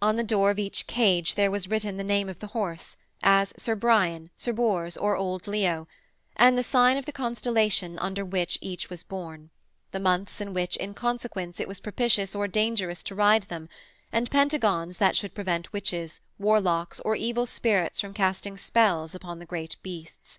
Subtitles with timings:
[0.00, 3.52] On the door of each cage there was written the name of the horse, as
[3.58, 5.86] Sir Brian, Sir Bors, or Old Leo
[6.36, 9.50] and the sign of the constellation under which each was born,
[9.90, 13.68] the months in which, in consequence, it was propitious or dangerous to ride them,
[14.10, 19.44] and pentagons that should prevent witches, warlocks or evil spirits from casting spells upon the
[19.44, 20.38] great beasts.